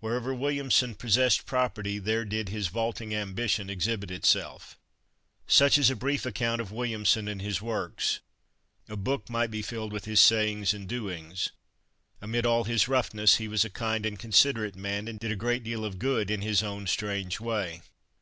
[0.00, 4.78] Wherever Williamson possessed property there did his "vaulting ambition" exhibit itself.
[5.46, 8.20] Such is a brief account of Williamson and his works.
[8.90, 11.52] A book might be filled with his sayings and doings.
[12.20, 15.64] Amid all his roughness he was a kind and considerate man, and did a great
[15.64, 17.80] deal of good in his own strange way.